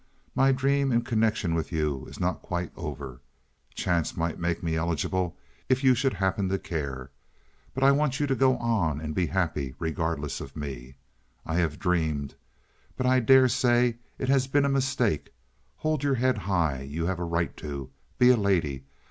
My 0.33 0.51
dream 0.51 0.91
in 0.91 1.03
connection 1.03 1.53
with 1.53 1.71
you 1.71 2.05
is 2.07 2.19
not 2.19 2.41
quite 2.41 2.71
over. 2.75 3.21
Chance 3.75 4.17
might 4.17 4.39
make 4.39 4.63
me 4.63 4.75
eligible 4.75 5.37
if 5.69 5.83
you 5.83 5.93
should 5.93 6.15
happen 6.15 6.49
to 6.49 6.57
care. 6.57 7.11
But 7.75 7.83
I 7.83 7.91
want 7.91 8.19
you 8.19 8.25
to 8.25 8.33
go 8.33 8.57
on 8.57 8.99
and 8.99 9.13
be 9.13 9.27
happy, 9.27 9.75
regardless 9.77 10.41
of 10.41 10.55
me. 10.55 10.95
I 11.45 11.57
have 11.57 11.77
dreamed, 11.77 12.33
but 12.97 13.05
I 13.05 13.19
dare 13.19 13.47
say 13.47 13.97
it 14.17 14.27
has 14.29 14.47
been 14.47 14.65
a 14.65 14.69
mistake. 14.69 15.31
Hold 15.77 16.03
your 16.03 16.15
head 16.15 16.35
high—you 16.39 17.05
have 17.05 17.19
a 17.19 17.23
right 17.23 17.55
to. 17.57 17.91
Be 18.17 18.29
a 18.31 18.37
lady. 18.37 18.83